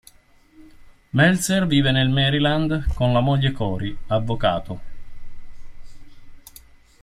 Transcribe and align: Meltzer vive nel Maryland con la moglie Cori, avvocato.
Meltzer 1.11 1.67
vive 1.67 1.91
nel 1.91 2.09
Maryland 2.09 2.91
con 2.95 3.13
la 3.13 3.19
moglie 3.19 3.51
Cori, 3.51 3.95
avvocato. 4.07 4.81